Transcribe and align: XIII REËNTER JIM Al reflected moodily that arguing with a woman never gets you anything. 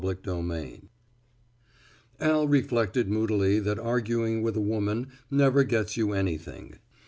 XIII 0.03 0.15
REËNTER 0.15 0.71
JIM 0.79 0.89
Al 2.19 2.47
reflected 2.47 3.07
moodily 3.07 3.59
that 3.59 3.77
arguing 3.77 4.41
with 4.41 4.57
a 4.57 4.59
woman 4.59 5.09
never 5.29 5.63
gets 5.63 5.95
you 5.95 6.13
anything. 6.13 6.79